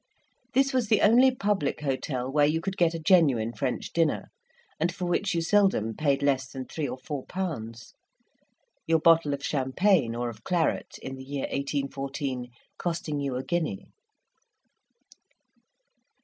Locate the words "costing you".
12.79-13.35